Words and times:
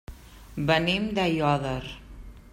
Venim 0.71 1.05
d'Aiòder. 1.19 1.79